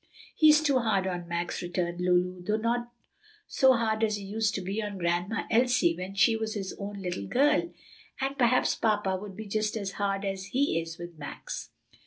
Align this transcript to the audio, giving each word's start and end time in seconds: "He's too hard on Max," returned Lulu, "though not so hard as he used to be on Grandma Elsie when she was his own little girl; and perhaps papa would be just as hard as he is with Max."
"He's 0.35 0.63
too 0.63 0.79
hard 0.79 1.05
on 1.05 1.27
Max," 1.27 1.61
returned 1.61 2.01
Lulu, 2.01 2.41
"though 2.41 2.57
not 2.57 2.91
so 3.45 3.73
hard 3.73 4.03
as 4.03 4.15
he 4.15 4.23
used 4.23 4.55
to 4.55 4.61
be 4.61 4.81
on 4.81 4.97
Grandma 4.97 5.43
Elsie 5.51 5.95
when 5.95 6.15
she 6.15 6.35
was 6.35 6.55
his 6.55 6.75
own 6.79 6.99
little 7.03 7.27
girl; 7.27 7.69
and 8.19 8.35
perhaps 8.35 8.73
papa 8.73 9.15
would 9.15 9.35
be 9.35 9.45
just 9.45 9.77
as 9.77 9.91
hard 9.91 10.25
as 10.25 10.45
he 10.45 10.81
is 10.81 10.97
with 10.97 11.19
Max." 11.19 11.69